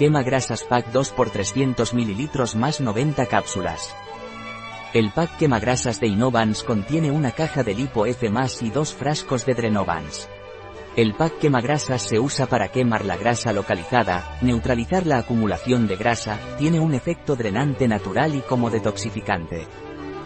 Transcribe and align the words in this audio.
Quema 0.00 0.22
grasas 0.22 0.64
pack 0.64 0.92
2 0.92 1.10
por 1.10 1.28
300 1.28 1.92
ml 1.92 2.56
más 2.56 2.80
90 2.80 3.26
cápsulas. 3.26 3.94
El 4.94 5.10
pack 5.10 5.36
quema 5.36 5.60
grasas 5.60 6.00
de 6.00 6.06
Innovans 6.06 6.64
contiene 6.64 7.10
una 7.10 7.32
caja 7.32 7.62
de 7.62 7.74
lipo 7.74 8.06
F+, 8.06 8.26
y 8.62 8.70
dos 8.70 8.94
frascos 8.94 9.44
de 9.44 9.52
Drenovans. 9.52 10.26
El 10.96 11.12
pack 11.12 11.40
quemagrasas 11.40 12.00
se 12.00 12.18
usa 12.18 12.46
para 12.46 12.68
quemar 12.68 13.04
la 13.04 13.18
grasa 13.18 13.52
localizada, 13.52 14.38
neutralizar 14.40 15.04
la 15.06 15.18
acumulación 15.18 15.86
de 15.86 15.96
grasa, 15.96 16.38
tiene 16.56 16.80
un 16.80 16.94
efecto 16.94 17.36
drenante 17.36 17.86
natural 17.86 18.34
y 18.34 18.40
como 18.40 18.70
detoxificante. 18.70 19.66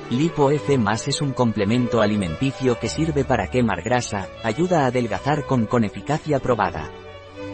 Lipo 0.09 0.53
F 0.53 0.79
es 1.09 1.21
un 1.21 1.33
complemento 1.33 2.01
alimenticio 2.01 2.79
que 2.79 2.89
sirve 2.89 3.25
para 3.25 3.49
quemar 3.49 3.83
grasa, 3.83 4.29
ayuda 4.45 4.85
a 4.85 4.87
adelgazar 4.87 5.47
con 5.47 5.67
con 5.67 5.83
eficacia 5.83 6.39
probada. 6.39 6.93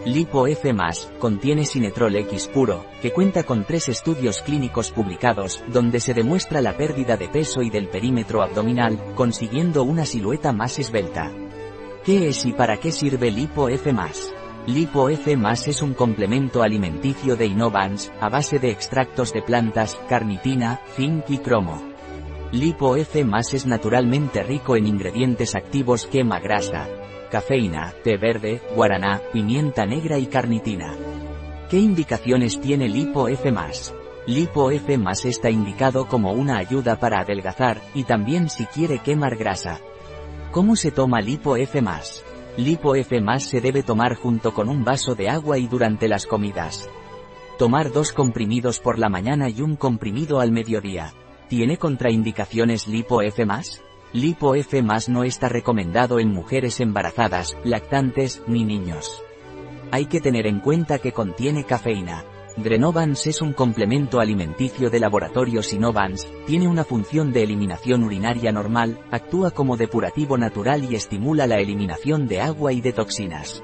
Lipo 0.07 0.47
F+, 0.47 0.75
contiene 1.19 1.67
Sinetrol 1.67 2.17
X 2.17 2.49
puro, 2.49 2.87
que 3.03 3.13
cuenta 3.13 3.43
con 3.43 3.65
tres 3.65 3.91
estudios 3.91 4.41
clínicos 4.41 4.91
publicados, 4.91 5.63
donde 5.71 6.01
se 6.01 6.15
demuestra 6.15 6.63
la 6.63 6.75
pérdida 6.75 7.19
de 7.19 7.29
peso 7.29 7.61
y 7.61 7.69
del 7.69 7.89
perímetro 7.89 8.41
abdominal, 8.43 8.99
consiguiendo 9.15 9.83
una 9.83 10.07
silueta 10.07 10.53
más 10.53 10.79
esbelta. 10.79 11.31
¿Qué 12.03 12.29
es 12.29 12.47
y 12.47 12.53
para 12.53 12.79
qué 12.79 12.93
sirve 12.93 13.31
Lipo 13.31 13.69
F+. 13.69 13.95
Lipo 14.67 15.11
F+, 15.11 15.37
es 15.67 15.83
un 15.83 15.93
complemento 15.93 16.63
alimenticio 16.63 17.37
de 17.37 17.45
Innovans, 17.45 18.11
a 18.21 18.31
base 18.31 18.59
de 18.59 18.71
extractos 18.71 19.35
de 19.35 19.43
plantas, 19.43 20.01
carnitina, 20.09 20.81
zinc 20.97 21.29
y 21.29 21.39
cromo. 21.39 21.83
Lipo 22.53 22.97
F+, 22.97 23.23
es 23.53 23.67
naturalmente 23.67 24.43
rico 24.43 24.77
en 24.77 24.87
ingredientes 24.87 25.55
activos 25.55 26.07
quema 26.07 26.41
grasa, 26.41 26.89
cafeína, 27.31 27.95
té 28.05 28.17
verde, 28.17 28.61
guaraná, 28.75 29.23
pimienta 29.33 29.87
negra 29.87 30.19
y 30.19 30.27
carnitina. 30.27 30.95
¿Qué 31.71 31.79
indicaciones 31.79 32.61
tiene 32.61 32.89
Lipo 32.89 33.29
F+. 33.29 33.51
Lipo 34.27 34.71
F+, 34.71 34.99
está 35.25 35.51
indicado 35.51 36.07
como 36.07 36.33
una 36.33 36.59
ayuda 36.59 36.99
para 36.99 37.21
adelgazar, 37.21 37.81
y 37.95 38.05
también 38.05 38.51
si 38.51 38.67
quiere 38.67 38.99
quemar 38.99 39.37
grasa. 39.37 39.79
¿Cómo 40.51 40.77
se 40.77 40.91
toma 40.91 41.21
Lipo 41.21 41.57
F+. 41.57 41.81
Lipo 42.57 42.95
F+, 42.97 43.23
se 43.39 43.61
debe 43.61 43.83
tomar 43.83 44.17
junto 44.17 44.53
con 44.53 44.69
un 44.69 44.85
vaso 44.85 45.15
de 45.15 45.31
agua 45.31 45.59
y 45.59 45.69
durante 45.69 46.09
las 46.09 46.27
comidas. 46.27 46.91
Tomar 47.59 47.93
dos 47.93 48.13
comprimidos 48.13 48.81
por 48.81 48.99
la 48.99 49.09
mañana 49.09 49.49
y 49.49 49.63
un 49.63 49.77
comprimido 49.77 50.41
al 50.41 50.51
mediodía. 50.51 51.13
¿Tiene 51.49 51.77
contraindicaciones 51.77 52.89
Lipo 52.89 53.23
F+. 53.23 53.47
Lipo 54.13 54.57
F+, 54.57 54.83
no 55.09 55.23
está 55.23 55.49
recomendado 55.49 56.19
en 56.19 56.33
mujeres 56.33 56.81
embarazadas, 56.81 57.57
lactantes, 57.63 58.43
ni 58.49 58.65
niños. 58.65 59.23
Hay 59.93 60.07
que 60.07 60.21
tener 60.21 60.49
en 60.49 60.59
cuenta 60.59 60.99
que 60.99 61.13
contiene 61.13 61.63
cafeína. 61.63 62.25
Drenovans 62.57 63.29
es 63.29 63.41
un 63.41 63.53
complemento 63.53 64.19
alimenticio 64.19 64.91
de 64.91 64.99
laboratorio 64.99 65.63
Sinovans, 65.63 66.27
tiene 66.45 66.67
una 66.67 66.83
función 66.83 67.33
de 67.33 67.45
eliminación 67.45 68.03
urinaria 68.03 68.51
normal, 68.51 68.99
actúa 69.13 69.53
como 69.53 69.77
depurativo 69.77 70.37
natural 70.37 70.83
y 70.91 70.97
estimula 70.97 71.47
la 71.47 71.61
eliminación 71.61 72.27
de 72.27 72.41
agua 72.41 72.73
y 72.73 72.81
de 72.81 72.93
toxinas. 72.93 73.63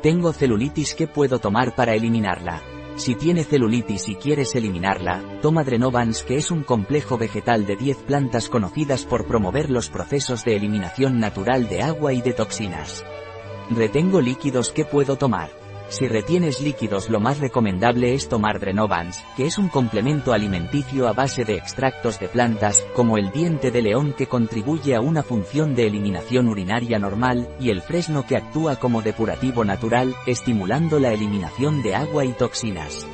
Tengo 0.00 0.32
celulitis 0.32 0.94
¿qué 0.94 1.08
puedo 1.08 1.40
tomar 1.40 1.74
para 1.74 1.94
eliminarla? 1.94 2.62
Si 2.96 3.14
tiene 3.14 3.44
celulitis 3.44 4.08
y 4.08 4.16
quieres 4.16 4.54
eliminarla, 4.54 5.22
toma 5.40 5.64
Drenovans 5.64 6.22
que 6.22 6.36
es 6.36 6.50
un 6.50 6.62
complejo 6.62 7.18
vegetal 7.18 7.66
de 7.66 7.76
10 7.76 7.96
plantas 7.98 8.48
conocidas 8.48 9.04
por 9.04 9.26
promover 9.26 9.70
los 9.70 9.88
procesos 9.88 10.44
de 10.44 10.56
eliminación 10.56 11.18
natural 11.18 11.68
de 11.68 11.82
agua 11.82 12.12
y 12.12 12.20
de 12.20 12.32
toxinas. 12.32 13.04
Retengo 13.70 14.20
líquidos 14.20 14.70
¿qué 14.70 14.84
puedo 14.84 15.16
tomar? 15.16 15.61
Si 15.92 16.08
retienes 16.08 16.62
líquidos 16.62 17.10
lo 17.10 17.20
más 17.20 17.38
recomendable 17.38 18.14
es 18.14 18.26
tomar 18.26 18.58
Drenovans, 18.58 19.22
que 19.36 19.44
es 19.44 19.58
un 19.58 19.68
complemento 19.68 20.32
alimenticio 20.32 21.06
a 21.06 21.12
base 21.12 21.44
de 21.44 21.56
extractos 21.56 22.18
de 22.18 22.28
plantas, 22.28 22.82
como 22.94 23.18
el 23.18 23.30
diente 23.30 23.70
de 23.70 23.82
león 23.82 24.14
que 24.16 24.26
contribuye 24.26 24.94
a 24.94 25.02
una 25.02 25.22
función 25.22 25.74
de 25.74 25.86
eliminación 25.86 26.48
urinaria 26.48 26.98
normal, 26.98 27.46
y 27.60 27.68
el 27.68 27.82
fresno 27.82 28.24
que 28.24 28.38
actúa 28.38 28.76
como 28.76 29.02
depurativo 29.02 29.66
natural, 29.66 30.16
estimulando 30.26 30.98
la 30.98 31.12
eliminación 31.12 31.82
de 31.82 31.94
agua 31.94 32.24
y 32.24 32.32
toxinas. 32.32 33.06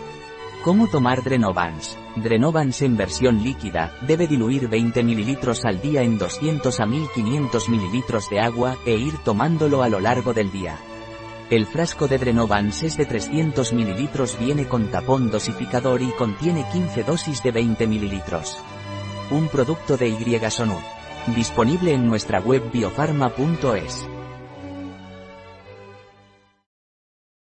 ¿Cómo 0.63 0.87
tomar 0.87 1.25
Drenovans? 1.25 1.99
Drenovans 2.15 2.81
en 2.83 2.97
versión 2.97 3.43
líquida, 3.43 3.93
debe 4.07 4.29
diluir 4.29 4.69
20 4.69 5.03
ml 5.03 5.39
al 5.65 5.81
día 5.81 6.03
en 6.03 6.17
200 6.17 6.79
a 6.79 6.87
1500 6.87 7.69
ml 7.71 8.03
de 8.31 8.41
agua, 8.41 8.77
e 8.87 8.95
ir 8.95 9.19
tomándolo 9.25 9.83
a 9.83 9.89
lo 9.89 9.99
largo 9.99 10.33
del 10.33 10.53
día. 10.53 10.79
El 11.51 11.65
frasco 11.65 12.09
de 12.09 12.19
Drenovans 12.19 12.83
es 12.83 12.99
de 12.99 13.07
300 13.07 13.73
ml 13.73 14.09
viene 14.39 14.69
con 14.69 14.91
tapón 14.91 15.31
dosificador 15.31 16.03
y 16.03 16.11
contiene 16.11 16.67
15 16.71 17.05
dosis 17.05 17.43
de 17.43 17.53
20 17.53 17.87
ml. 17.87 18.23
Un 19.31 19.49
producto 19.49 19.97
de 19.97 20.09
Y 20.09 20.39
Disponible 21.35 21.95
en 21.95 22.07
nuestra 22.07 22.41
web 22.41 22.71
biofarma.es. 22.71 24.18